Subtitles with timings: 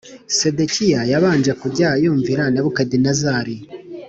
[0.37, 3.57] Sedekiya yabanje kujya yumvira Nebukadinezari